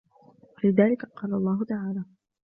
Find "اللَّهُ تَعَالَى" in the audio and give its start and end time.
1.33-2.03